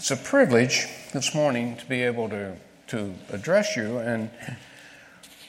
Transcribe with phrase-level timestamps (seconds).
[0.00, 2.56] It's a privilege this morning to be able to,
[2.86, 3.98] to address you.
[3.98, 4.30] And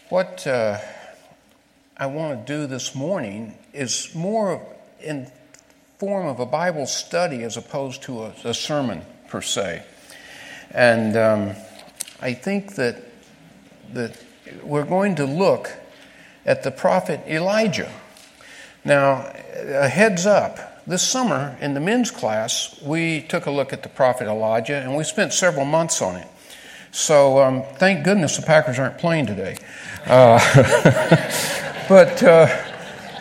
[0.10, 0.78] what uh,
[1.96, 4.62] I want to do this morning is more
[5.00, 5.32] in
[6.00, 9.86] form of a Bible study as opposed to a, a sermon per se.
[10.72, 11.52] And um,
[12.20, 13.02] I think that,
[13.94, 14.22] that
[14.64, 15.72] we're going to look
[16.46, 17.90] at the prophet Elijah.
[18.84, 23.84] Now, a heads up this summer in the men's class, we took a look at
[23.84, 26.28] the prophet Elijah and we spent several months on it.
[26.92, 29.58] So um, thank goodness the Packers aren't playing today.
[30.06, 30.40] Uh,
[31.90, 32.48] but uh,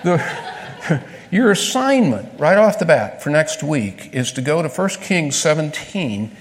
[0.02, 4.88] the, your assignment right off the bat for next week is to go to 1
[5.02, 6.36] Kings 17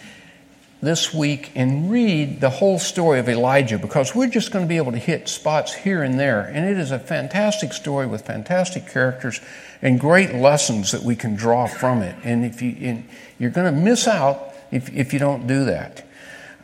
[0.82, 4.78] this week and read the whole story of Elijah because we're just going to be
[4.78, 6.42] able to hit spots here and there.
[6.42, 9.42] And it is a fantastic story with fantastic characters
[9.82, 12.16] and great lessons that we can draw from it.
[12.24, 13.08] And if you, and
[13.38, 16.08] you're going to miss out if, if you don't do that.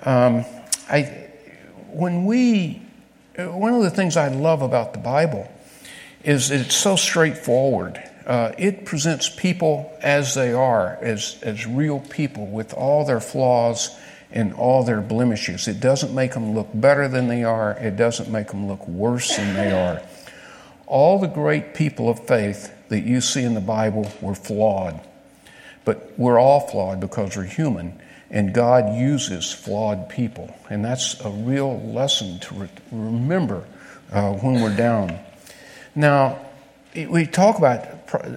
[0.04, 0.46] Um,
[0.90, 1.04] I,
[1.92, 2.82] when we,
[3.38, 5.52] one of the things I love about the Bible
[6.24, 8.02] is it's so straightforward.
[8.26, 13.96] Uh, it presents people as they are, as, as real people with all their flaws
[14.32, 15.68] and all their blemishes.
[15.68, 19.36] It doesn't make them look better than they are, it doesn't make them look worse
[19.36, 20.02] than they are.
[20.88, 25.00] All the great people of faith that you see in the Bible were flawed.
[25.84, 30.56] But we're all flawed because we're human, and God uses flawed people.
[30.70, 33.66] And that's a real lesson to re- remember
[34.12, 35.20] uh, when we're down.
[35.94, 36.45] Now,
[36.96, 37.88] we talk about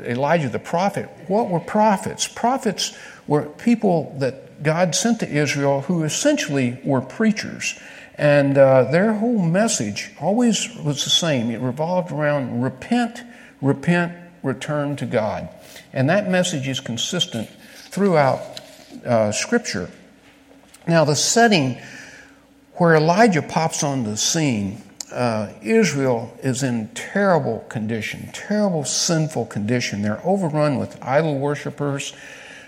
[0.05, 1.09] Elijah the prophet.
[1.29, 2.27] What were prophets?
[2.27, 7.79] Prophets were people that God sent to Israel who essentially were preachers.
[8.17, 11.51] And uh, their whole message always was the same.
[11.51, 13.23] It revolved around repent,
[13.63, 15.49] repent, return to God.
[15.93, 17.49] And that message is consistent
[17.91, 18.41] throughout
[19.05, 19.91] uh, Scripture.
[20.87, 21.79] Now, the setting
[22.75, 30.03] where Elijah pops on the scene, uh, Israel is in terrible condition, terrible sinful condition.
[30.03, 32.13] They're overrun with idol worshippers.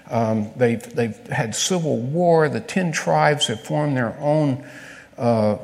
[0.09, 2.49] Um, they've, they've had civil war.
[2.49, 4.65] The ten tribes have formed their own
[5.17, 5.59] uh,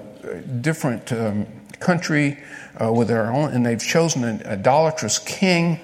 [0.60, 1.46] different um,
[1.80, 2.38] country
[2.80, 5.80] uh, with their own, and they've chosen an idolatrous king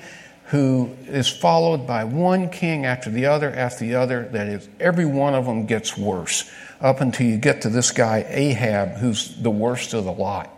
[0.47, 4.29] who is followed by one king after the other after the other.
[4.29, 6.51] That is, every one of them gets worse
[6.81, 10.51] up until you get to this guy Ahab, who's the worst of the lot.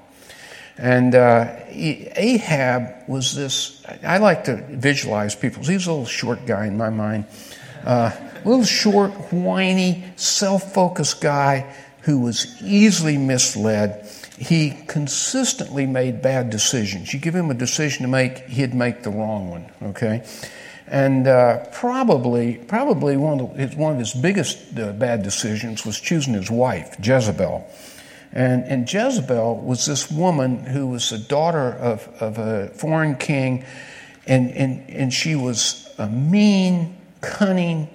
[0.77, 5.63] And uh, Ahab was this, I like to visualize people.
[5.63, 7.27] He's a little short guy in my mind.
[7.85, 8.11] Uh,
[8.45, 16.51] a little short, whiny, self focused guy who was easily misled he consistently made bad
[16.51, 17.15] decisions.
[17.15, 20.27] You give him a decision to make, he'd make the wrong one, okay?
[20.87, 26.01] And uh, probably, probably one of, his, one of his biggest uh, bad decisions was
[26.01, 27.67] choosing his wife, Jezebel.
[28.35, 33.65] And, and Jezebel was this woman who was the daughter of, of a foreign king,
[34.27, 37.89] and, and, and she was a mean, cunning,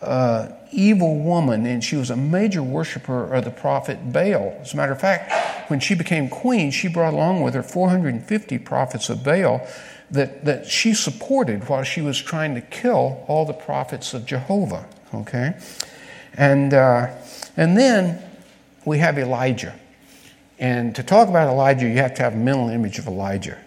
[0.00, 4.56] uh, evil woman, and she was a major worshiper of the prophet Baal.
[4.60, 8.58] As a matter of fact, when she became queen, she brought along with her 450
[8.58, 9.66] prophets of Baal
[10.12, 14.86] that, that she supported while she was trying to kill all the prophets of Jehovah.
[15.12, 15.58] Okay?
[16.34, 17.08] And, uh,
[17.56, 18.22] and then
[18.84, 19.78] we have Elijah.
[20.58, 23.58] And to talk about Elijah, you have to have a mental image of Elijah.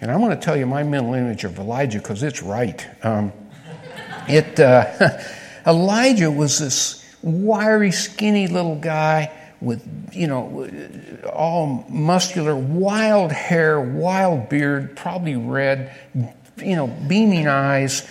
[0.00, 2.86] And I'm going to tell you my mental image of Elijah because it's right.
[3.04, 3.32] Um,
[4.28, 4.58] it.
[4.58, 5.18] Uh,
[5.66, 9.30] Elijah was this wiry, skinny little guy
[9.60, 10.70] with, you know,
[11.30, 15.94] all muscular, wild hair, wild beard, probably red,
[16.56, 18.08] you know, beaming eyes.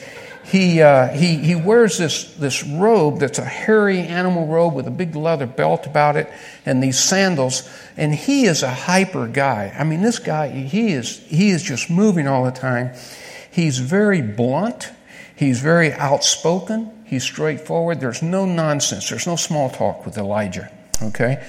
[0.48, 4.92] He, uh, he, he wears this, this robe that's a hairy animal robe with a
[4.92, 6.32] big leather belt about it
[6.66, 7.70] and these sandals.
[7.98, 9.76] And he is a hyper guy.
[9.78, 12.94] I mean, this guy, he is, he is just moving all the time.
[13.52, 14.90] He's very blunt.
[15.36, 17.04] He's very outspoken.
[17.04, 18.00] He's straightforward.
[18.00, 19.10] There's no nonsense.
[19.10, 20.72] There's no small talk with Elijah.
[21.04, 21.46] Okay?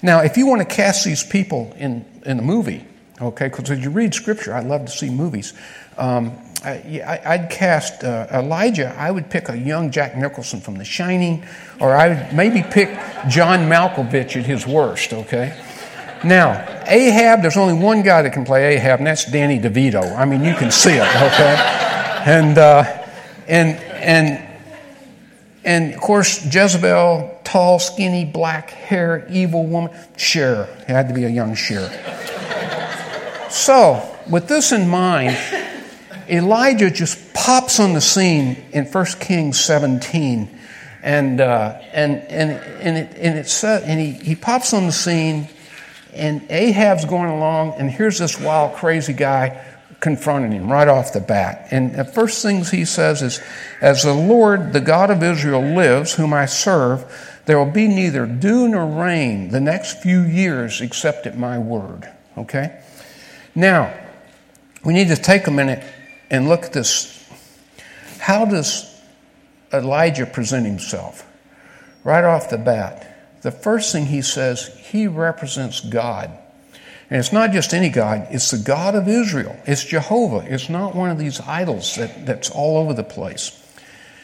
[0.00, 2.86] Now, if you want to cast these people in, in a movie,
[3.20, 5.52] okay, because as you read scripture, I love to see movies.
[5.98, 10.84] Um, I, would cast uh, Elijah, I would pick a young Jack Nicholson from The
[10.84, 11.44] Shining,
[11.80, 12.88] or I would maybe pick
[13.28, 15.56] John Malkovich at his worst, okay?
[16.24, 20.16] Now, Ahab, there's only one guy that can play Ahab, and that's Danny DeVito.
[20.16, 21.56] I mean, you can see it, okay?
[22.26, 22.84] And, uh,
[23.46, 24.48] and, and
[25.68, 29.94] and of course, Jezebel, tall, skinny, black hair, evil woman.
[30.16, 30.62] Cher.
[30.80, 31.90] It had to be a young Cher.
[33.50, 35.36] so, with this in mind,
[36.30, 40.58] Elijah just pops on the scene in 1 Kings 17.
[41.02, 45.48] And, uh, and, and, and, it, and, it and he, he pops on the scene,
[46.12, 49.64] and Ahab's going along, and here's this wild, crazy guy
[50.00, 51.68] confronting him right off the bat.
[51.70, 53.40] And the first things he says is,
[53.80, 57.04] As the Lord, the God of Israel, lives, whom I serve,
[57.46, 62.08] there will be neither dew nor rain the next few years except at my word.
[62.36, 62.80] Okay?
[63.54, 63.92] Now,
[64.84, 65.82] we need to take a minute
[66.30, 67.14] and look at this.
[68.18, 68.84] How does
[69.72, 71.24] Elijah present himself?
[72.04, 76.30] Right off the bat, the first thing he says, he represents God.
[77.10, 79.56] And it's not just any God, it's the God of Israel.
[79.66, 80.44] It's Jehovah.
[80.52, 83.54] It's not one of these idols that, that's all over the place.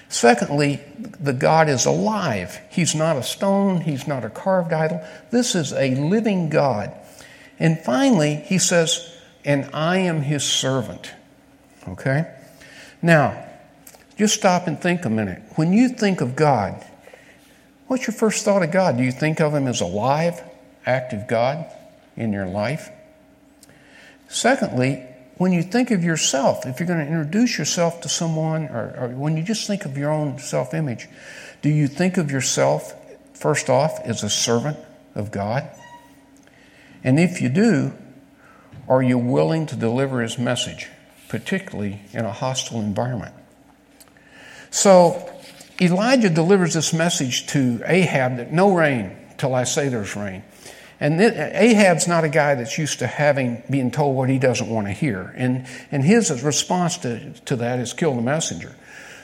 [0.08, 2.60] Secondly, the God is alive.
[2.70, 5.02] He's not a stone, he's not a carved idol.
[5.30, 6.92] This is a living God.
[7.58, 11.12] And finally, he says, and I am his servant.
[11.88, 12.32] Okay?
[13.02, 13.44] Now,
[14.16, 15.42] just stop and think a minute.
[15.56, 16.84] When you think of God,
[17.86, 18.96] what's your first thought of God?
[18.96, 20.42] Do you think of him as alive,
[20.86, 21.66] active God
[22.16, 22.90] in your life?
[24.28, 25.04] Secondly,
[25.36, 29.08] when you think of yourself, if you're going to introduce yourself to someone, or, or
[29.08, 31.08] when you just think of your own self image,
[31.62, 32.94] do you think of yourself,
[33.34, 34.78] first off, as a servant
[35.14, 35.68] of God?
[37.02, 37.92] And if you do,
[38.88, 40.88] are you willing to deliver his message,
[41.28, 43.34] particularly in a hostile environment?
[44.70, 45.30] So
[45.80, 50.42] Elijah delivers this message to Ahab that no rain till I say there's rain.
[51.00, 54.86] And Ahab's not a guy that's used to having being told what he doesn't want
[54.86, 55.34] to hear.
[55.36, 58.74] And, and his response to, to that is kill the messenger.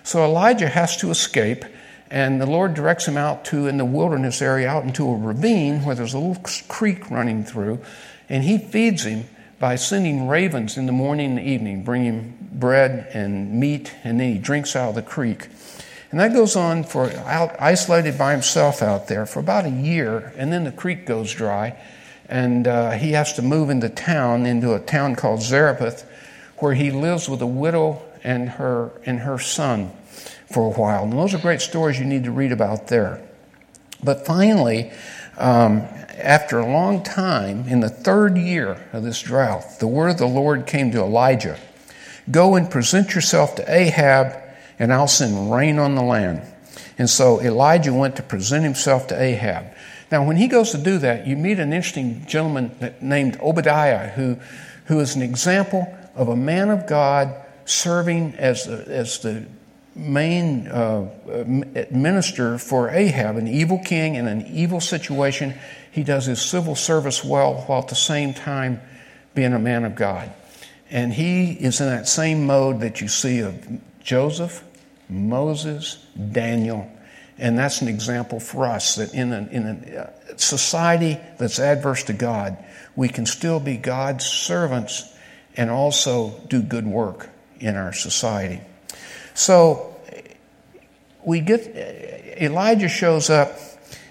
[0.02, 1.64] So Elijah has to escape,
[2.10, 5.84] and the Lord directs him out to in the wilderness area, out into a ravine
[5.84, 7.80] where there's a little creek running through,
[8.28, 9.26] and he feeds him
[9.60, 14.32] by sending ravens in the morning and evening, bring him bread and meat, and then
[14.32, 15.48] he drinks out of the creek.
[16.10, 20.32] And that goes on for out, isolated by himself out there for about a year,
[20.36, 21.78] and then the creek goes dry,
[22.26, 26.08] and uh, he has to move into town, into a town called Zarephath,
[26.56, 29.92] where he lives with a widow and her and her son
[30.50, 31.04] for a while.
[31.04, 33.22] And those are great stories you need to read about there.
[34.02, 34.90] But finally,
[35.40, 35.88] um,
[36.18, 40.26] after a long time, in the third year of this drought, the word of the
[40.26, 41.58] Lord came to Elijah
[42.30, 44.36] Go and present yourself to Ahab
[44.78, 46.42] and I'll send rain on the land.
[46.98, 49.66] And so Elijah went to present himself to Ahab.
[50.10, 54.38] Now, when he goes to do that, you meet an interesting gentleman named Obadiah, who,
[54.86, 57.34] who is an example of a man of God
[57.64, 59.46] serving as, the, as the
[59.94, 61.08] main uh,
[61.90, 65.54] minister for Ahab, an evil king in an evil situation.
[65.90, 68.80] He does his civil service well while at the same time
[69.34, 70.32] being a man of God.
[70.90, 74.64] And he is in that same mode that you see of Joseph
[75.10, 76.90] Moses, Daniel.
[77.38, 82.04] And that's an example for us that in a, in a uh, society that's adverse
[82.04, 82.56] to God,
[82.96, 85.12] we can still be God's servants
[85.56, 87.28] and also do good work
[87.58, 88.60] in our society.
[89.34, 89.96] So
[91.24, 91.66] we get
[92.40, 93.58] Elijah shows up,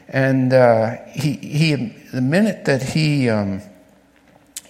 [0.07, 1.75] and uh, he, he
[2.11, 3.61] the minute that he um,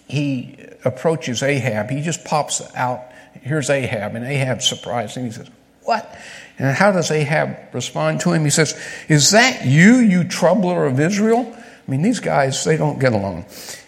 [0.07, 3.03] he approaches Ahab, he just pops out.
[3.41, 5.49] Here's Ahab, and Ahab's surprised, and he says,
[5.89, 6.15] what?
[6.59, 8.43] And how does Ahab respond to him?
[8.43, 11.51] He says, Is that you, you troubler of Israel?
[11.55, 13.45] I mean, these guys, they don't get along.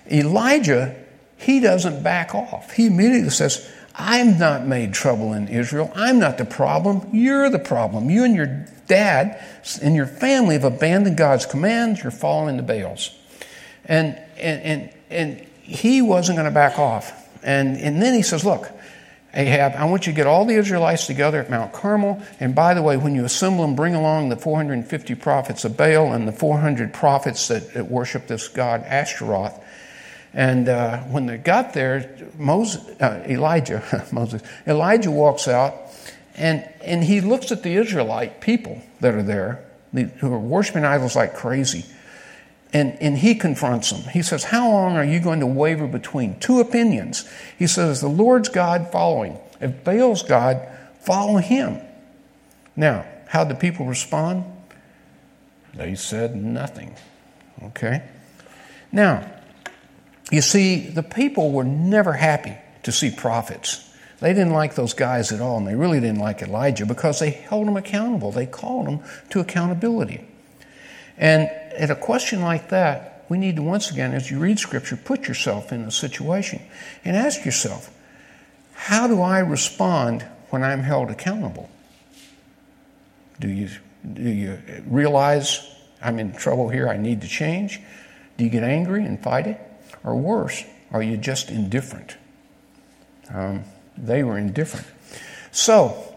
[0.09, 0.95] Elijah,
[1.37, 2.71] he doesn't back off.
[2.71, 5.91] He immediately says, I'm not made trouble in Israel.
[5.95, 7.09] I'm not the problem.
[7.11, 8.09] You're the problem.
[8.09, 9.43] You and your dad
[9.81, 12.01] and your family have abandoned God's commands.
[12.01, 13.17] You're following the Baals.
[13.85, 17.13] And, and, and, and he wasn't going to back off.
[17.43, 18.71] And, and then he says, Look,
[19.33, 22.21] Ahab, I want you to get all the Israelites together at Mount Carmel.
[22.39, 26.11] And by the way, when you assemble them, bring along the 450 prophets of Baal
[26.11, 29.57] and the 400 prophets that, that worship this god Ashtaroth.
[30.33, 35.75] And uh, when they got there, Moses, uh, Elijah, Moses, Elijah walks out
[36.35, 41.15] and, and he looks at the Israelite people that are there, who are worshiping idols
[41.15, 41.85] like crazy.
[42.73, 44.01] And, and he confronts them.
[44.03, 47.29] He says, How long are you going to waver between two opinions?
[47.59, 49.37] He says, The Lord's God, following.
[49.59, 50.65] If Baal's God,
[51.01, 51.81] follow him.
[52.77, 54.45] Now, how did people respond?
[55.73, 56.95] They said nothing.
[57.61, 58.03] Okay?
[58.91, 59.29] Now,
[60.31, 63.87] you see, the people were never happy to see prophets.
[64.19, 67.31] They didn't like those guys at all, and they really didn't like Elijah because they
[67.31, 68.31] held him accountable.
[68.31, 68.99] They called him
[69.31, 70.25] to accountability.
[71.17, 74.97] And at a question like that, we need to once again, as you read Scripture,
[74.97, 76.61] put yourself in the situation
[77.05, 77.89] and ask yourself,
[78.73, 81.69] how do I respond when I'm held accountable?
[83.39, 83.69] Do you
[84.03, 84.57] Do you
[84.87, 85.67] realize
[86.01, 87.79] I'm in trouble here, I need to change?
[88.37, 89.59] Do you get angry and fight it?
[90.03, 92.17] Or worse, are you just indifferent?
[93.33, 93.63] Um,
[93.97, 94.87] they were indifferent.
[95.51, 96.11] So,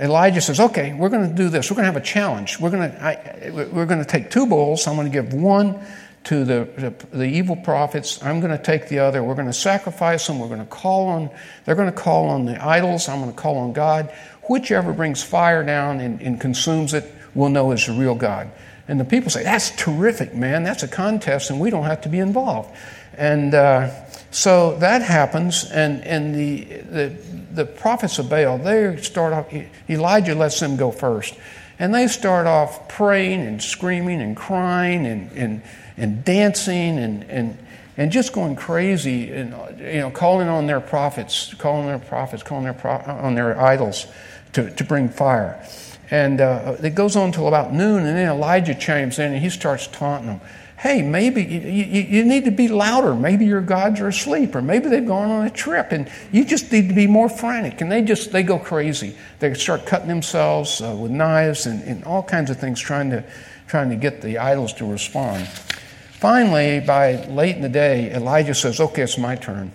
[0.00, 1.70] Elijah says, okay, we're going to do this.
[1.70, 2.58] We're going to have a challenge.
[2.58, 4.86] We're going to, I, we're going to take two bulls.
[4.86, 5.84] I'm going to give one
[6.24, 8.22] to the, the, the, evil prophets.
[8.22, 9.22] I'm going to take the other.
[9.22, 10.38] We're going to sacrifice them.
[10.38, 11.30] We're going to call on,
[11.64, 13.08] they're going to call on the idols.
[13.08, 14.12] I'm going to call on God.
[14.48, 18.50] Whichever brings fire down and, and consumes it, we'll know is the real God.
[18.88, 20.64] And the people say, that's terrific, man.
[20.64, 22.74] That's a contest, and we don't have to be involved.
[23.16, 23.90] And uh,
[24.30, 27.16] so that happens, and, and the, the,
[27.52, 29.52] the prophets of Baal, they start off,
[29.88, 31.34] Elijah lets them go first.
[31.78, 35.62] And they start off praying and screaming and crying and, and,
[35.96, 37.58] and dancing and, and,
[37.96, 42.64] and just going crazy and you know, calling on their prophets, calling their prophets, calling
[42.64, 44.06] their pro- on their idols
[44.52, 45.66] to, to bring fire.
[46.12, 49.50] And uh, it goes on until about noon, and then Elijah chimes in and he
[49.50, 50.40] starts taunting them
[50.82, 53.14] hey, maybe you, you, you, need to be louder.
[53.14, 56.72] Maybe your gods are asleep, or maybe they've gone on a trip, and you just
[56.72, 57.80] need to be more frantic.
[57.80, 59.16] And they just they go crazy.
[59.38, 63.24] They start cutting themselves uh, with knives and, and all kinds of things, trying to
[63.68, 65.46] trying to get the idols to respond.
[65.46, 69.70] Finally, by late in the day, Elijah says, "Okay, it's my turn."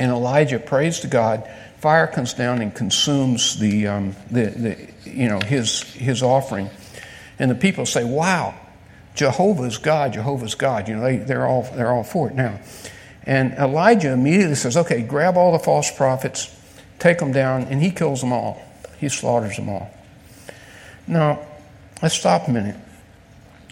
[0.00, 1.48] And Elijah prays to God.
[1.80, 6.70] Fire comes down and consumes the, um, the, the you know his his offering,
[7.38, 8.54] and the people say, "Wow."
[9.18, 10.86] Jehovah's God, Jehovah's God.
[10.86, 12.60] You know, they, they're, all, they're all for it now.
[13.24, 16.54] And Elijah immediately says, okay, grab all the false prophets,
[17.00, 18.62] take them down, and he kills them all.
[18.98, 19.90] He slaughters them all.
[21.08, 21.44] Now,
[22.00, 22.76] let's stop a minute.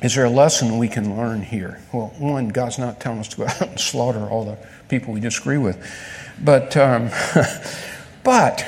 [0.02, 1.80] Is there a lesson we can learn here?
[1.92, 4.58] Well, one, God's not telling us to go out and slaughter all the
[4.88, 5.78] people we disagree with.
[6.42, 7.08] But, um,
[8.26, 8.66] but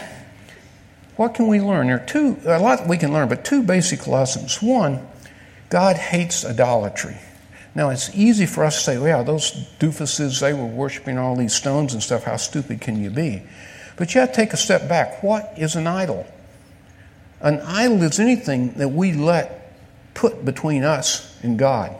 [1.16, 1.88] what can we learn?
[1.88, 4.62] There are two, a lot we can learn, but two basic lessons.
[4.62, 5.04] One,
[5.68, 7.16] God hates idolatry.
[7.74, 9.50] Now, it's easy for us to say, well, yeah, those
[9.80, 12.22] doofuses, they were worshiping all these stones and stuff.
[12.22, 13.42] How stupid can you be?
[13.96, 15.24] But you have to take a step back.
[15.24, 16.24] What is an idol?
[17.40, 19.74] An idol is anything that we let
[20.14, 21.96] put between us and God.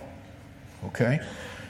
[0.84, 1.18] Okay?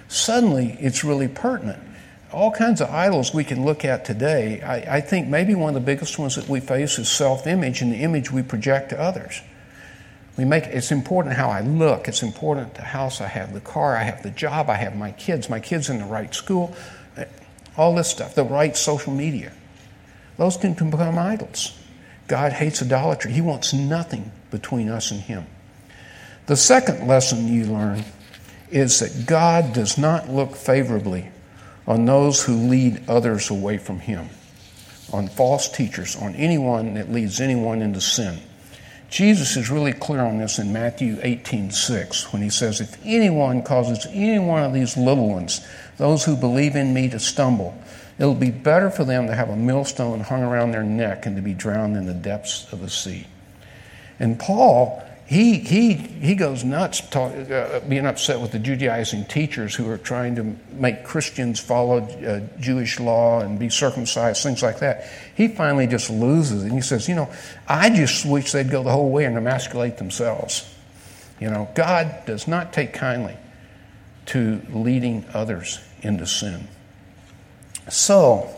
[0.09, 1.83] Suddenly, it's really pertinent.
[2.33, 4.61] All kinds of idols we can look at today.
[4.61, 7.81] I, I think maybe one of the biggest ones that we face is self image
[7.81, 9.41] and the image we project to others.
[10.37, 12.07] We make it's important how I look.
[12.07, 15.11] It's important the house I have, the car I have, the job I have, my
[15.13, 16.77] kids, my kids in the right school,
[17.77, 19.53] all this stuff, the right social media.
[20.37, 21.77] Those can become idols.
[22.29, 23.33] God hates idolatry.
[23.33, 25.47] He wants nothing between us and Him.
[26.47, 28.05] The second lesson you learn
[28.71, 31.31] is that God does not look favorably
[31.89, 34.29] on those who lead others away from Him,
[35.11, 38.39] on false teachers, on anyone that leads anyone into sin.
[39.09, 43.63] Jesus is really clear on this in Matthew 18 6 when he says, If anyone
[43.63, 45.67] causes any one of these little ones,
[45.97, 47.75] those who believe in me, to stumble,
[48.19, 51.43] it'll be better for them to have a millstone hung around their neck and to
[51.43, 53.27] be drowned in the depths of the sea.
[54.21, 59.75] And Paul he, he, he goes nuts talk, uh, being upset with the Judaizing teachers
[59.75, 64.79] who are trying to make Christians follow uh, Jewish law and be circumcised, things like
[64.79, 65.07] that.
[65.35, 67.31] He finally just loses and he says, You know,
[67.69, 70.75] I just wish they'd go the whole way and emasculate themselves.
[71.39, 73.37] You know, God does not take kindly
[74.27, 76.67] to leading others into sin.
[77.91, 78.49] So,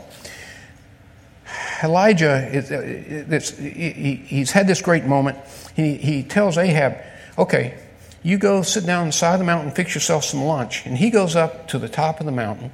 [1.82, 5.36] Elijah, is, he's had this great moment
[5.74, 6.96] he, he tells Ahab,
[7.38, 7.78] okay,
[8.22, 10.84] you go sit down on the side of the mountain, fix yourself some lunch.
[10.84, 12.72] And he goes up to the top of the mountain,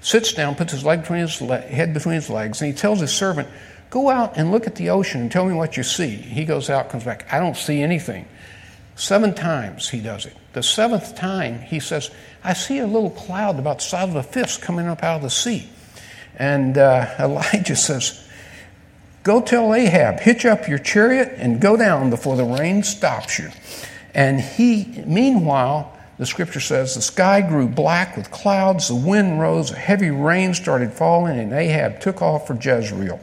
[0.00, 3.00] sits down, puts his leg between his le- head between his legs, and he tells
[3.00, 3.48] his servant,
[3.90, 6.10] go out and look at the ocean and tell me what you see.
[6.10, 8.26] He goes out, comes back, I don't see anything.
[8.96, 10.36] Seven times he does it.
[10.54, 12.10] The seventh time he says,
[12.42, 15.22] I see a little cloud about the size of a fist coming up out of
[15.22, 15.68] the sea.
[16.34, 18.27] And uh, Elijah says,
[19.28, 23.50] Go tell Ahab, hitch up your chariot and go down before the rain stops you.
[24.14, 29.70] And he, meanwhile, the scripture says, the sky grew black with clouds, the wind rose,
[29.70, 33.20] a heavy rain started falling, and Ahab took off for Jezreel.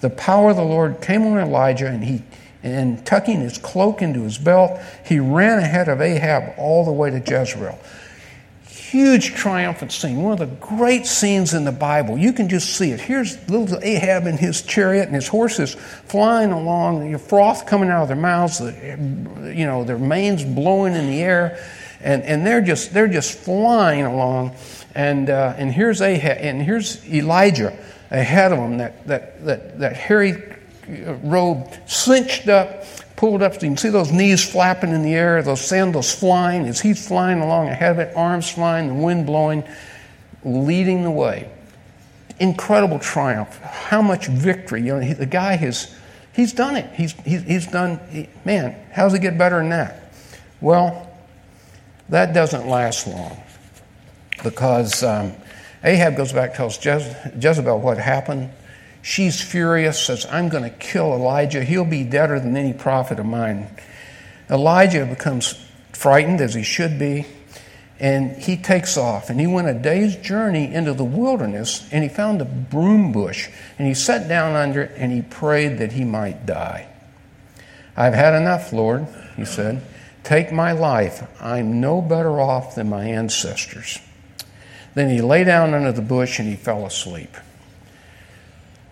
[0.00, 2.22] The power of the Lord came on Elijah, and he
[2.62, 7.10] and tucking his cloak into his belt, he ran ahead of Ahab all the way
[7.10, 7.78] to Jezreel
[8.72, 12.16] huge triumphant scene, one of the great scenes in the Bible.
[12.16, 13.00] You can just see it.
[13.00, 18.02] Here's little Ahab in his chariot and his horses flying along, the froth coming out
[18.02, 21.62] of their mouths, you know, their manes blowing in the air,
[22.00, 24.56] and, and they're just they're just flying along.
[24.94, 27.76] And uh, and here's Ahab, and here's Elijah
[28.10, 30.42] ahead of them, that that that that hairy
[31.22, 32.84] robe cinched up
[33.22, 33.54] pulled up.
[33.54, 37.06] So you can see those knees flapping in the air, those sandals flying as he's
[37.06, 39.62] flying along ahead of it, arms flying, the wind blowing,
[40.44, 41.48] leading the way.
[42.40, 43.56] Incredible triumph.
[43.60, 44.82] How much victory.
[44.82, 45.94] You know, he, the guy has,
[46.32, 46.92] he's done it.
[46.96, 50.12] He's, he's, he's done, he, man, how's it get better than that?
[50.60, 51.08] Well,
[52.08, 53.40] that doesn't last long
[54.42, 55.32] because um,
[55.84, 58.50] Ahab goes back, tells Jez- Jezebel what happened.
[59.02, 61.64] She's furious, says, I'm going to kill Elijah.
[61.64, 63.68] He'll be deader than any prophet of mine.
[64.48, 65.54] Elijah becomes
[65.92, 67.26] frightened, as he should be,
[67.98, 69.28] and he takes off.
[69.28, 73.48] And he went a day's journey into the wilderness, and he found a broom bush,
[73.76, 76.88] and he sat down under it, and he prayed that he might die.
[77.96, 79.06] I've had enough, Lord,
[79.36, 79.82] he said.
[80.22, 81.26] Take my life.
[81.42, 83.98] I'm no better off than my ancestors.
[84.94, 87.36] Then he lay down under the bush and he fell asleep.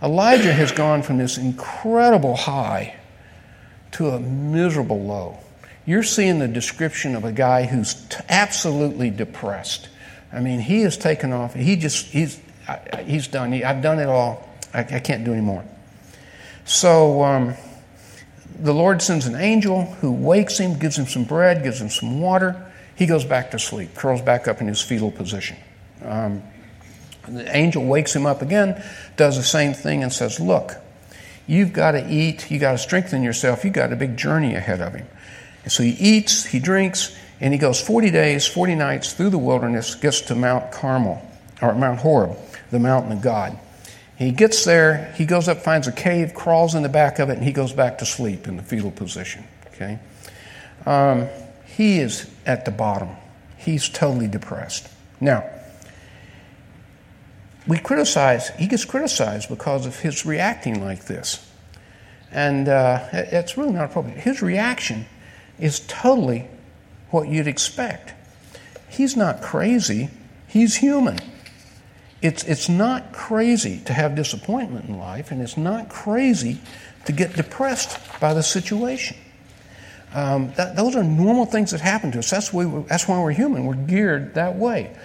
[0.03, 2.97] Elijah has gone from this incredible high
[3.93, 5.39] to a miserable low.
[5.85, 9.89] You're seeing the description of a guy who's t- absolutely depressed.
[10.33, 11.55] I mean, he has taken off.
[11.55, 12.41] He just, he's,
[13.05, 13.53] he's done.
[13.53, 14.49] He, I've done it all.
[14.73, 15.65] I, I can't do anymore.
[16.65, 17.55] So um,
[18.61, 22.21] the Lord sends an angel who wakes him, gives him some bread, gives him some
[22.21, 22.71] water.
[22.95, 25.57] He goes back to sleep, curls back up in his fetal position.
[26.03, 26.43] Um,
[27.35, 28.83] the angel wakes him up again,
[29.17, 30.77] does the same thing, and says, Look,
[31.47, 34.81] you've got to eat, you've got to strengthen yourself, you've got a big journey ahead
[34.81, 35.07] of him.
[35.65, 39.39] And so he eats, he drinks, and he goes 40 days, 40 nights through the
[39.39, 41.25] wilderness, gets to Mount Carmel,
[41.61, 42.37] or Mount Horeb,
[42.71, 43.59] the mountain of God.
[44.17, 47.39] He gets there, he goes up, finds a cave, crawls in the back of it,
[47.39, 49.45] and he goes back to sleep in the fetal position.
[49.69, 49.99] Okay?
[50.85, 51.29] Um,
[51.65, 53.09] he is at the bottom.
[53.57, 54.89] He's totally depressed.
[55.21, 55.49] Now,
[57.71, 61.49] we criticize, he gets criticized because of his reacting like this.
[62.33, 64.19] And uh, it's really not appropriate.
[64.19, 65.07] His reaction
[65.61, 66.49] is totally
[67.11, 68.13] what you'd expect.
[68.89, 70.11] He's not crazy,
[70.49, 71.21] he's human.
[72.21, 76.61] It's, it's not crazy to have disappointment in life, and it's not crazy
[77.07, 79.17] to get depressed by the situation.
[80.13, 82.31] Um, that, those are normal things that happen to us.
[82.31, 83.65] That's we, that's why we're human.
[83.65, 84.97] We're geared that way.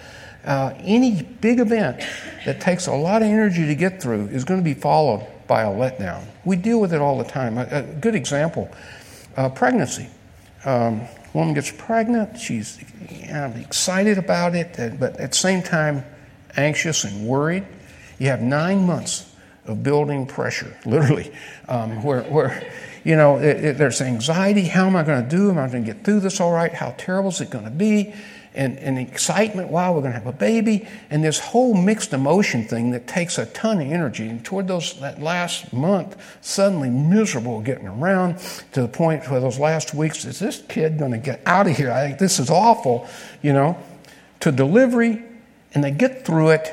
[0.44, 2.02] Uh, any big event
[2.46, 5.62] that takes a lot of energy to get through is going to be followed by
[5.62, 6.24] a letdown.
[6.44, 7.58] We deal with it all the time.
[7.58, 8.70] A, a good example
[9.36, 10.08] uh, pregnancy.
[10.64, 11.02] Um,
[11.34, 12.78] woman gets pregnant, she's
[13.10, 16.04] you know, excited about it, but at the same time,
[16.56, 17.66] anxious and worried.
[18.18, 19.34] You have nine months
[19.66, 21.32] of building pressure, literally,
[21.68, 22.72] um, where, where
[23.06, 24.62] you know, it, it, there's anxiety.
[24.62, 25.50] How am I going to do?
[25.50, 26.74] Am I going to get through this all right?
[26.74, 28.12] How terrible is it going to be?
[28.56, 32.64] and, and excitement, wow, we're going to have a baby, and this whole mixed emotion
[32.64, 34.26] thing that takes a ton of energy.
[34.26, 38.38] And toward those that last month, suddenly miserable getting around
[38.72, 41.76] to the point where those last weeks, is this kid going to get out of
[41.76, 41.92] here?
[41.92, 43.06] I think this is awful,
[43.42, 43.78] you know,
[44.40, 45.22] to delivery,
[45.74, 46.72] and they get through it.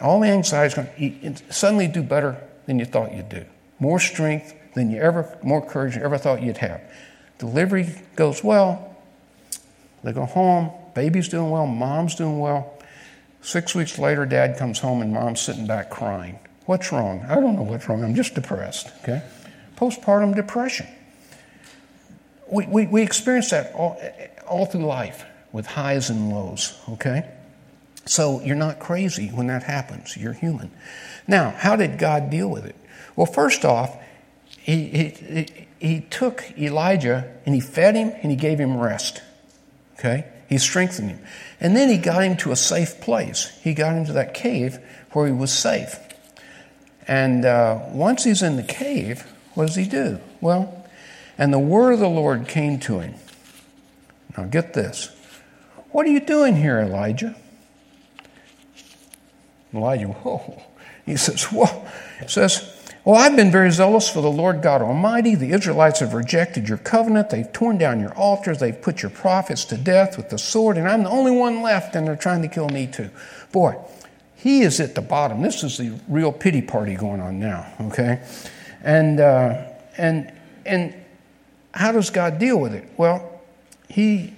[0.00, 3.44] All the anxiety is going to suddenly do better than you thought you'd do.
[3.78, 6.80] More strength than you ever, more courage you ever thought you'd have.
[7.38, 8.96] Delivery goes well.
[10.02, 12.78] They go home Baby's doing well, mom's doing well.
[13.42, 16.38] Six weeks later, dad comes home and mom's sitting back crying.
[16.66, 17.24] What's wrong?
[17.28, 18.04] I don't know what's wrong.
[18.04, 18.90] I'm just depressed.
[19.02, 19.22] Okay?
[19.76, 20.86] Postpartum depression.
[22.50, 24.00] We, we, we experience that all,
[24.46, 26.78] all through life with highs and lows.
[26.88, 27.28] Okay?
[28.04, 30.16] So you're not crazy when that happens.
[30.16, 30.70] You're human.
[31.26, 32.76] Now, how did God deal with it?
[33.16, 33.96] Well, first off,
[34.62, 39.22] he, he, he took Elijah and he fed him and he gave him rest.
[39.98, 40.26] Okay?
[40.48, 41.20] He strengthened him.
[41.60, 43.56] And then he got him to a safe place.
[43.62, 44.78] He got him to that cave
[45.12, 45.96] where he was safe.
[47.06, 50.20] And uh, once he's in the cave, what does he do?
[50.40, 50.86] Well,
[51.38, 53.14] and the word of the Lord came to him.
[54.36, 55.10] Now get this.
[55.90, 57.34] What are you doing here, Elijah?
[59.72, 60.62] Elijah, whoa.
[61.06, 61.86] He says, whoa.
[62.20, 62.69] He says,
[63.04, 65.34] well, I've been very zealous for the Lord God Almighty.
[65.34, 67.30] The Israelites have rejected your covenant.
[67.30, 68.58] They've torn down your altars.
[68.58, 71.96] They've put your prophets to death with the sword, and I'm the only one left,
[71.96, 73.08] and they're trying to kill me too.
[73.52, 73.76] Boy,
[74.36, 75.40] he is at the bottom.
[75.40, 78.22] This is the real pity party going on now, okay?
[78.82, 80.30] And, uh, and,
[80.66, 80.94] and
[81.72, 82.86] how does God deal with it?
[82.98, 83.40] Well,
[83.88, 84.34] he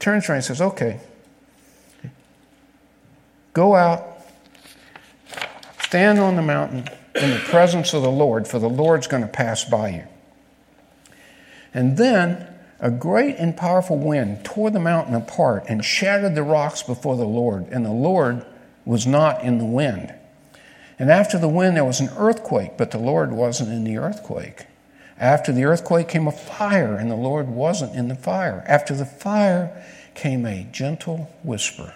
[0.00, 0.98] turns around and says, okay,
[3.52, 4.20] go out,
[5.78, 9.28] stand on the mountain in the presence of the Lord, for the Lord's going to
[9.28, 10.04] pass by you.
[11.74, 12.46] And then
[12.78, 17.24] a great and powerful wind tore the mountain apart and shattered the rocks before the
[17.24, 18.44] Lord, and the Lord
[18.84, 20.14] was not in the wind.
[20.98, 24.66] And after the wind, there was an earthquake, but the Lord wasn't in the earthquake.
[25.18, 28.64] After the earthquake came a fire, and the Lord wasn't in the fire.
[28.66, 31.94] After the fire came a gentle whisper.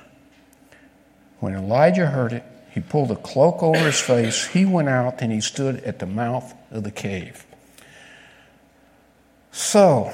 [1.40, 4.48] When Elijah heard it, he pulled a cloak over his face.
[4.48, 7.46] He went out and he stood at the mouth of the cave.
[9.52, 10.12] So,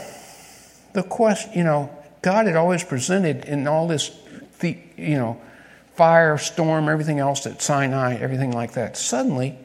[0.92, 1.88] the question, you know,
[2.20, 4.14] God had always presented in all this,
[4.62, 5.40] you know,
[5.94, 8.98] fire, storm, everything else at Sinai, everything like that.
[8.98, 9.56] Suddenly,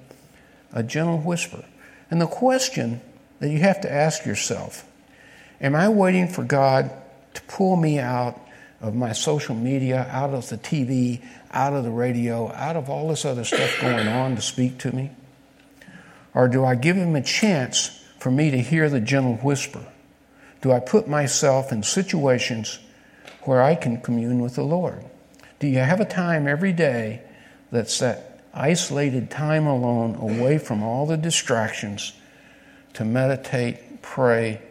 [0.71, 1.65] a gentle whisper.
[2.10, 3.01] And the question
[3.41, 4.86] that you have to ask yourself
[5.60, 6.91] Am I waiting for God
[7.34, 8.39] to pull me out
[8.86, 11.19] of my social media, out of the TV,
[11.52, 14.95] out of the radio, out of all this other stuff going on to speak to
[14.95, 15.10] me?
[16.36, 19.84] Or do I give Him a chance for me to hear the gentle whisper?
[20.62, 22.78] Do I put myself in situations
[23.41, 25.04] where I can commune with the Lord?
[25.60, 27.21] Do you have a time every day
[27.71, 32.13] that's that isolated time alone, away from all the distractions,
[32.93, 34.62] to meditate, pray,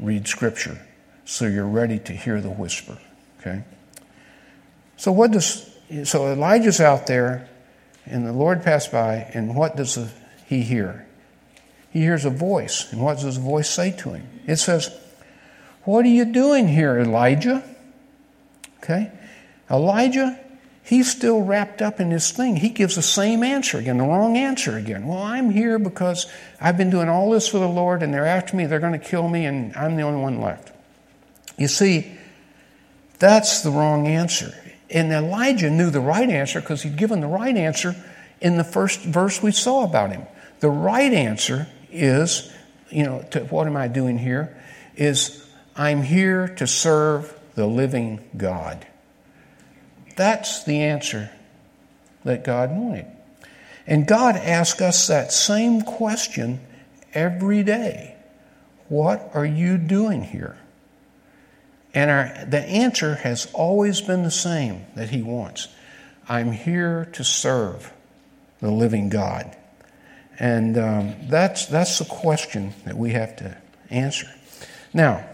[0.00, 0.80] read Scripture,
[1.24, 2.98] so you're ready to hear the whisper?
[3.46, 3.62] Okay?
[4.96, 5.70] So, what does
[6.04, 7.48] so Elijah's out there,
[8.06, 9.98] and the Lord passed by, and what does
[10.46, 11.06] he hear?
[11.90, 14.28] He hears a voice, and what does the voice say to him?
[14.46, 14.90] It says,
[15.84, 17.62] "What are you doing here, Elijah?"
[18.82, 19.10] Okay,
[19.70, 20.38] Elijah,
[20.82, 22.56] he's still wrapped up in this thing.
[22.56, 25.06] He gives the same answer again, the wrong answer again.
[25.06, 26.26] Well, I'm here because
[26.60, 28.66] I've been doing all this for the Lord, and they're after me.
[28.66, 30.72] They're going to kill me, and I'm the only one left.
[31.58, 32.15] You see,
[33.18, 34.52] that's the wrong answer.
[34.90, 37.96] And Elijah knew the right answer because he'd given the right answer
[38.40, 40.26] in the first verse we saw about him.
[40.60, 42.52] The right answer is,
[42.90, 44.56] you know, to, what am I doing here?
[44.96, 48.86] Is I'm here to serve the living God.
[50.16, 51.30] That's the answer
[52.24, 53.06] that God wanted.
[53.86, 56.60] And God asks us that same question
[57.12, 58.16] every day
[58.88, 60.58] What are you doing here?
[61.96, 65.66] And our, the answer has always been the same that He wants
[66.28, 67.92] I'm here to serve
[68.60, 69.56] the living God.
[70.38, 73.56] And um, that's, that's the question that we have to
[73.90, 74.26] answer.
[74.92, 75.26] Now,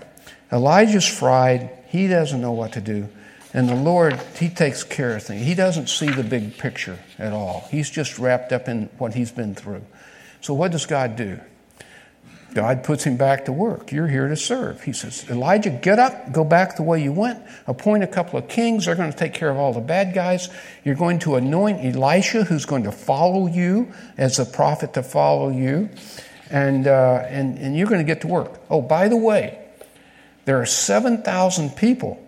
[0.53, 1.71] Elijah's fried.
[1.89, 3.09] He doesn't know what to do.
[3.55, 5.45] And the Lord, He takes care of things.
[5.45, 7.67] He doesn't see the big picture at all.
[7.71, 9.85] He's just wrapped up in what he's been through.
[10.41, 11.41] So, what does God do?
[12.55, 13.93] God puts him back to work.
[13.93, 14.83] You're here to serve.
[14.83, 18.49] He says, Elijah, get up, go back the way you went, appoint a couple of
[18.49, 18.85] kings.
[18.85, 20.49] They're going to take care of all the bad guys.
[20.85, 25.49] You're going to anoint Elisha, who's going to follow you as a prophet to follow
[25.49, 25.89] you.
[26.51, 28.61] And, uh, and, and you're going to get to work.
[28.69, 29.59] Oh, by the way,
[30.45, 32.23] there are 7,000 people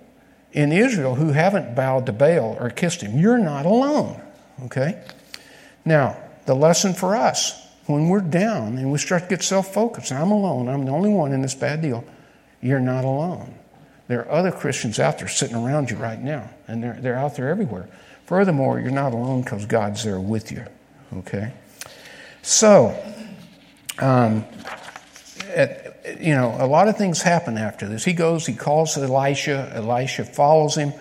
[0.53, 3.19] in Israel who haven't bowed to Baal or kissed him.
[3.19, 4.23] You're not alone.
[4.65, 5.03] Okay?
[5.85, 10.12] Now, the lesson for us when we're down and we start to get self focused,
[10.12, 12.05] I'm alone, I'm the only one in this bad deal,
[12.61, 13.55] you're not alone.
[14.09, 17.37] There are other Christians out there sitting around you right now, and they're, they're out
[17.37, 17.88] there everywhere.
[18.27, 20.64] Furthermore, you're not alone because God's there with you.
[21.18, 21.53] Okay?
[22.42, 22.99] So,
[23.99, 24.44] um,
[25.49, 28.05] at, you know, a lot of things happen after this.
[28.05, 30.92] He goes, he calls Elisha, Elisha follows him.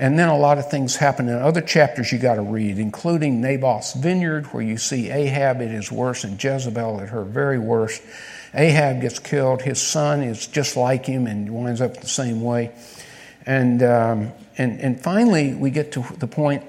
[0.00, 3.40] And then a lot of things happen in other chapters you got to read, including
[3.40, 8.00] Naboth's vineyard, where you see Ahab at his worst and Jezebel at her very worst.
[8.54, 9.60] Ahab gets killed.
[9.60, 12.70] His son is just like him and winds up the same way.
[13.44, 16.62] And, um, and, and finally, we get to the point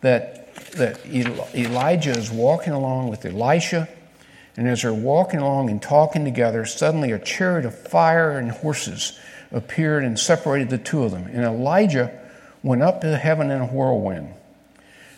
[0.00, 3.90] that, that Elijah is walking along with Elisha.
[4.56, 9.18] And as they're walking along and talking together, suddenly a chariot of fire and horses
[9.52, 11.26] appeared and separated the two of them.
[11.26, 12.16] And Elijah
[12.62, 14.34] went up to heaven in a whirlwind.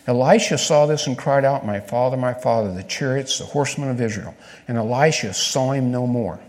[0.05, 4.01] Elisha saw this and cried out, My father, my father, the chariots, the horsemen of
[4.01, 4.35] Israel.
[4.67, 6.39] And Elisha saw him no more.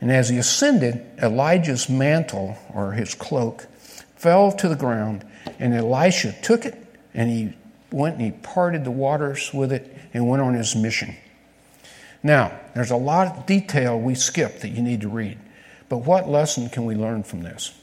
[0.00, 3.66] And as he ascended, Elijah's mantle, or his cloak,
[4.16, 5.24] fell to the ground,
[5.58, 6.82] and Elisha took it
[7.14, 7.52] and he
[7.90, 11.14] went and he parted the waters with it and went on his mission.
[12.22, 15.38] Now, there's a lot of detail we skip that you need to read.
[15.88, 17.78] But what lesson can we learn from this?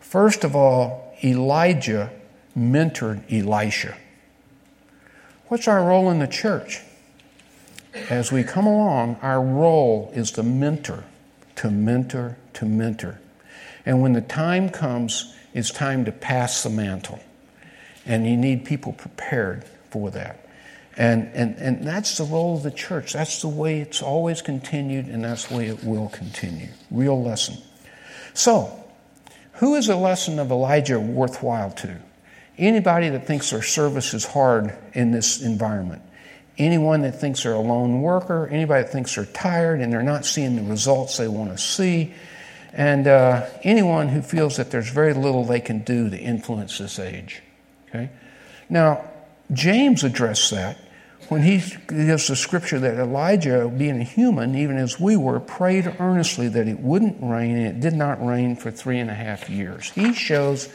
[0.00, 2.10] First of all, Elijah
[2.56, 3.96] mentored Elisha.
[5.48, 6.80] What's our role in the church?
[8.10, 11.04] As we come along, our role is to mentor,
[11.56, 13.20] to mentor, to mentor.
[13.86, 17.20] And when the time comes, it's time to pass the mantle.
[18.06, 20.48] And you need people prepared for that.
[20.96, 23.12] And, and, and that's the role of the church.
[23.12, 26.68] That's the way it's always continued, and that's the way it will continue.
[26.90, 27.56] Real lesson.
[28.32, 28.83] So,
[29.54, 31.96] who is a lesson of Elijah worthwhile to?
[32.56, 36.02] Anybody that thinks their service is hard in this environment.
[36.58, 40.24] anyone that thinks they're a lone worker, anybody that thinks they're tired and they're not
[40.24, 42.14] seeing the results they want to see,
[42.72, 46.98] and uh, anyone who feels that there's very little they can do to influence this
[46.98, 47.42] age.
[47.88, 48.10] Okay?
[48.68, 49.04] Now,
[49.52, 50.78] James addressed that
[51.28, 55.96] when he gives the scripture that Elijah, being a human, even as we were, prayed
[55.98, 59.48] earnestly that it wouldn't rain, and it did not rain for three and a half
[59.48, 59.90] years.
[59.90, 60.68] He shows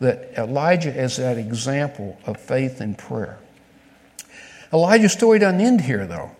[0.00, 3.38] that Elijah is that example of faith and prayer.
[4.72, 6.32] Elijah's story doesn't end here, though.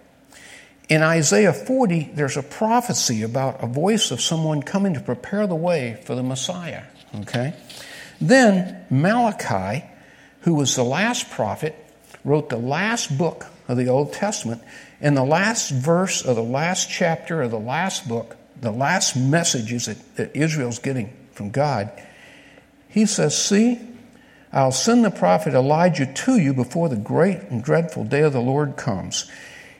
[0.88, 5.54] In Isaiah 40, there's a prophecy about a voice of someone coming to prepare the
[5.54, 6.84] way for the Messiah.
[7.20, 7.54] Okay?
[8.20, 9.84] Then Malachi,
[10.40, 11.74] who was the last prophet,
[12.28, 14.62] wrote the last book of the Old Testament.
[15.00, 19.86] In the last verse of the last chapter of the last book, the last messages
[19.86, 21.90] that, that Israel's getting from God,
[22.88, 23.80] he says, See,
[24.52, 28.40] I'll send the prophet Elijah to you before the great and dreadful day of the
[28.40, 29.30] Lord comes.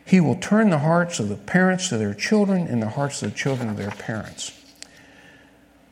[0.05, 3.31] He will turn the hearts of the parents to their children and the hearts of
[3.31, 4.53] the children of their parents.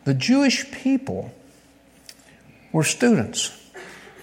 [0.04, 1.32] The Jewish people
[2.72, 3.65] were students.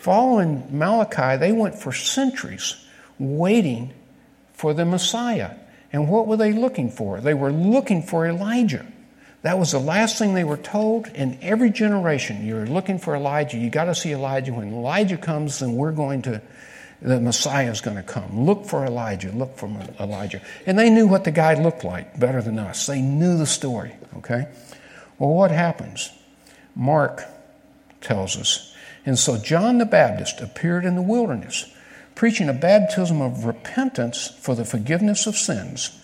[0.03, 2.75] Following Malachi, they went for centuries
[3.17, 3.93] waiting
[4.51, 5.51] for the Messiah.
[5.93, 7.21] And what were they looking for?
[7.21, 8.85] They were looking for Elijah.
[9.43, 12.45] That was the last thing they were told in every generation.
[12.45, 13.57] You're looking for Elijah.
[13.57, 14.51] You got to see Elijah.
[14.51, 16.41] When Elijah comes, then we're going to,
[17.01, 18.41] the Messiah is going to come.
[18.41, 19.31] Look for Elijah.
[19.31, 19.67] Look for
[20.01, 20.41] Elijah.
[20.65, 22.87] And they knew what the guy looked like better than us.
[22.87, 24.49] They knew the story, okay?
[25.17, 26.11] Well, what happens?
[26.75, 27.23] Mark
[28.01, 28.72] tells us.
[29.05, 31.73] And so John the Baptist appeared in the wilderness,
[32.15, 35.99] preaching a baptism of repentance for the forgiveness of sins.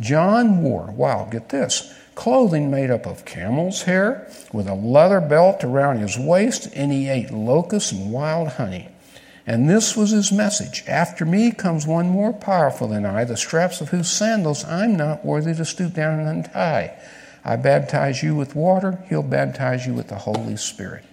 [0.00, 5.64] John wore, wow, get this clothing made up of camel's hair, with a leather belt
[5.64, 8.88] around his waist, and he ate locusts and wild honey.
[9.46, 13.80] And this was his message After me comes one more powerful than I, the straps
[13.80, 16.92] of whose sandals I'm not worthy to stoop down and untie.
[17.42, 21.04] I baptize you with water, he'll baptize you with the Holy Spirit.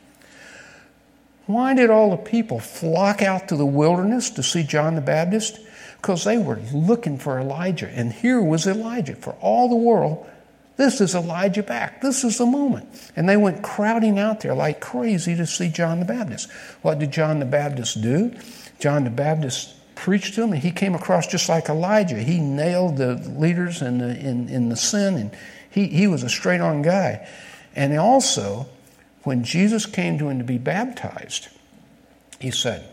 [1.47, 5.59] Why did all the people flock out to the wilderness to see John the Baptist?
[5.95, 7.89] Because they were looking for Elijah.
[7.89, 9.15] And here was Elijah.
[9.15, 10.29] For all the world,
[10.75, 12.01] this is Elijah back.
[12.01, 12.87] This is the moment.
[13.15, 16.51] And they went crowding out there like crazy to see John the Baptist.
[16.81, 18.35] What did John the Baptist do?
[18.79, 22.19] John the Baptist preached to them, and he came across just like Elijah.
[22.19, 25.31] He nailed the leaders in the, in, in the sin, and
[25.69, 27.27] he, he was a straight on guy.
[27.75, 28.67] And also,
[29.27, 31.49] when Jesus came to him to be baptized,
[32.39, 32.87] he said,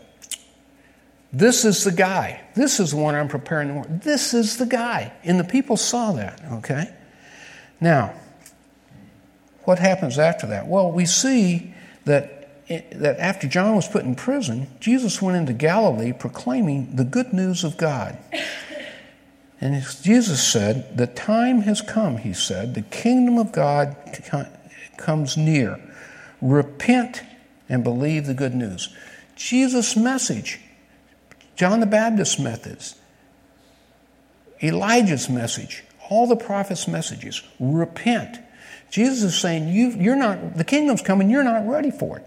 [1.31, 2.41] This is the guy.
[2.55, 4.01] This is the one I'm preparing.
[4.03, 5.13] This is the guy.
[5.23, 6.93] And the people saw that, okay?
[7.79, 8.15] Now,
[9.63, 10.67] what happens after that?
[10.67, 15.53] Well, we see that, eh, that after John was put in prison, Jesus went into
[15.53, 18.17] Galilee proclaiming the good news of God.
[19.61, 23.95] And Jesus said, The time has come, he said, the kingdom of God
[24.97, 25.79] comes near.
[26.45, 27.23] Repent
[27.67, 28.95] and believe the good news.
[29.35, 30.59] Jesus' message,
[31.55, 32.95] John the Baptist's methods,
[34.61, 37.41] Elijah's message, all the prophets' messages.
[37.59, 38.37] Repent.
[38.91, 42.25] Jesus is saying, you, are not, the kingdom's coming, you're not ready for it.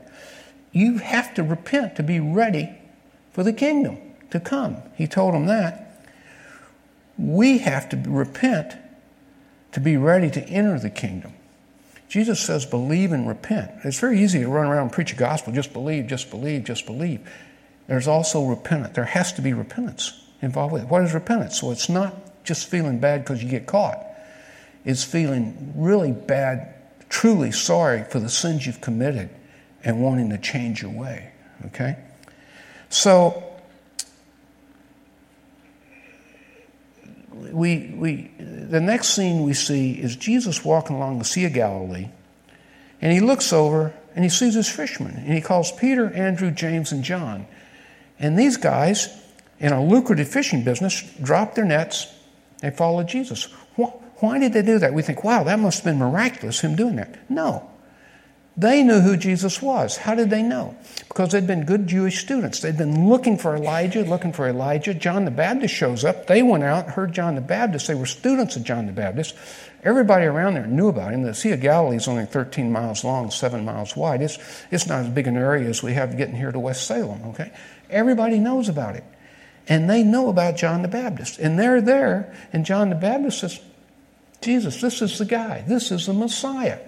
[0.72, 2.76] You have to repent to be ready
[3.32, 3.98] for the kingdom
[4.30, 4.78] to come.
[4.96, 6.04] He told them that.
[7.16, 8.74] We have to repent
[9.70, 11.34] to be ready to enter the kingdom.
[12.08, 13.70] Jesus says, believe and repent.
[13.84, 16.86] It's very easy to run around and preach a gospel, just believe, just believe, just
[16.86, 17.20] believe.
[17.86, 18.94] There's also repentance.
[18.94, 20.88] There has to be repentance involved with it.
[20.88, 21.60] What is repentance?
[21.60, 24.04] So it's not just feeling bad because you get caught.
[24.84, 26.74] It's feeling really bad,
[27.10, 29.28] truly sorry for the sins you've committed
[29.84, 31.30] and wanting to change your way.
[31.66, 31.96] Okay?
[32.88, 33.42] So,
[37.32, 38.30] we, we,
[38.70, 42.08] the next scene we see is Jesus walking along the Sea of Galilee,
[43.00, 46.90] and he looks over and he sees his fishermen, and he calls Peter, Andrew, James,
[46.90, 47.46] and John.
[48.18, 49.08] And these guys,
[49.60, 52.12] in a lucrative fishing business, drop their nets
[52.60, 53.44] they follow Jesus.
[53.76, 54.92] Why did they do that?
[54.94, 57.30] We think, wow, that must have been miraculous, him doing that.
[57.30, 57.70] No.
[58.58, 59.96] They knew who Jesus was.
[59.96, 60.76] How did they know?
[61.06, 62.60] Because they'd been good Jewish students.
[62.60, 64.92] They'd been looking for Elijah, looking for Elijah.
[64.94, 66.26] John the Baptist shows up.
[66.26, 67.86] They went out, heard John the Baptist.
[67.86, 69.36] They were students of John the Baptist.
[69.84, 71.22] Everybody around there knew about him.
[71.22, 74.22] The Sea of Galilee is only 13 miles long, 7 miles wide.
[74.22, 74.38] It's,
[74.72, 77.52] it's not as big an area as we have getting here to West Salem, okay?
[77.88, 79.04] Everybody knows about it
[79.68, 81.38] and they know about John the Baptist.
[81.38, 83.60] And they're there, and John the Baptist says,
[84.40, 85.62] Jesus, this is the guy.
[85.66, 86.78] This is the Messiah.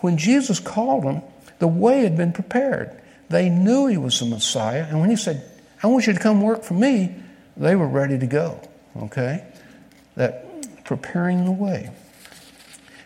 [0.00, 1.22] When Jesus called them,
[1.58, 3.00] the way had been prepared.
[3.28, 4.86] They knew he was the Messiah.
[4.88, 5.48] And when he said,
[5.82, 7.14] I want you to come work for me,
[7.56, 8.60] they were ready to go,
[8.96, 9.44] okay?
[10.16, 11.90] That preparing the way.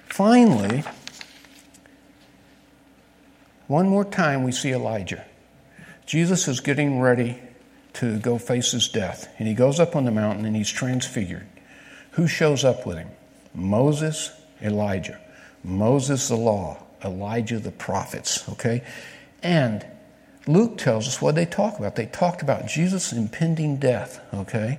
[0.09, 0.85] Finally,
[3.69, 5.25] one more time we see Elijah.
[6.05, 7.39] Jesus is getting ready
[7.95, 11.47] to go face his death, and he goes up on the mountain and he's transfigured.
[12.13, 13.09] Who shows up with him?
[13.55, 15.21] Moses, Elijah.
[15.63, 16.85] Moses, the law.
[17.05, 18.83] Elijah, the prophets, okay?
[19.43, 19.87] And
[20.47, 21.97] Luke tells us what they talk about.
[21.97, 24.79] They talked about Jesus' impending death, okay?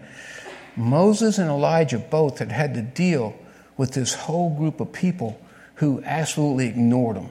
[0.76, 3.36] Moses and Elijah both had had to deal
[3.78, 5.39] with this whole group of people
[5.76, 7.30] who absolutely ignored them,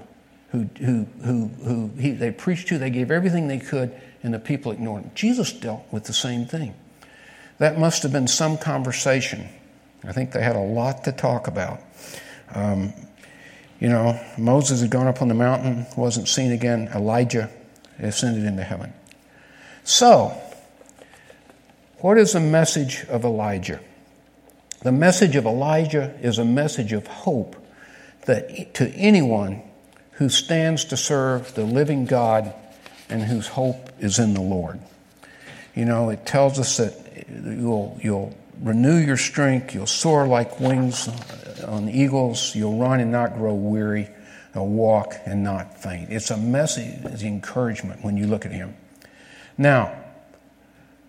[0.51, 4.39] who, who, who, who he, they preached to, they gave everything they could, and the
[4.39, 5.11] people ignored him.
[5.15, 6.75] Jesus dealt with the same thing.
[7.59, 9.49] That must have been some conversation.
[10.03, 11.81] I think they had a lot to talk about.
[12.55, 12.93] Um,
[13.81, 16.89] you know, Moses had gone up on the mountain, wasn't seen again.
[16.95, 17.51] Elijah
[17.99, 18.93] ascended into heaven.
[19.85, 20.39] So,
[21.99, 23.81] what is the message of Elijah?
[24.83, 27.57] The message of Elijah is a message of hope
[28.27, 29.63] that to anyone
[30.13, 32.55] who stands to serve the living God
[33.09, 34.79] and whose hope is in the Lord.
[35.75, 36.95] You know, it tells us that
[37.29, 41.09] you'll, you'll renew your strength, you'll soar like wings
[41.65, 44.09] on eagles, you'll run and not grow weary,
[44.55, 46.11] you'll walk and not faint.
[46.11, 48.77] It's a message, it's encouragement when you look at him.
[49.57, 49.97] Now,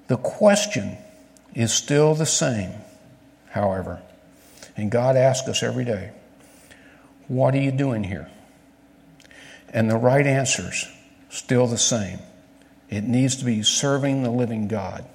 [0.07, 0.97] the question
[1.53, 2.73] is still the same,
[3.49, 4.01] however,
[4.75, 6.11] and God asks us every day,
[7.27, 8.29] What are you doing here?
[9.69, 10.87] And the right answer's
[11.29, 12.19] still the same.
[12.89, 15.05] It needs to be serving the living God.